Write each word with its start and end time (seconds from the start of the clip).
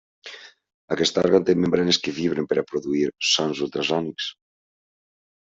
Aquest 0.95 1.19
òrgan 1.21 1.45
té 1.49 1.55
membranes 1.65 1.99
que 2.07 2.13
vibren 2.21 2.49
per 2.55 2.59
a 2.63 2.65
produir 2.73 3.05
sons 3.35 3.63
ultrasònics. 3.69 4.33